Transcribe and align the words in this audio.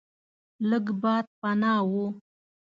لږ 0.69 0.85
باد 1.01 1.25
پناه 1.39 1.81
و. 1.89 1.91